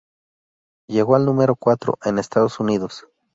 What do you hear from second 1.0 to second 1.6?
al número